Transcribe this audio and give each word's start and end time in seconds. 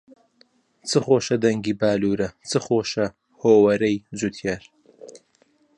چ 0.89 0.91
خۆشە 1.05 1.35
دەنگی 1.43 1.73
باللۆرە، 1.79 2.29
چ 2.49 2.51
خۆشە 2.65 3.07
هۆوەرەی 3.41 3.97
جوتیار 4.17 4.63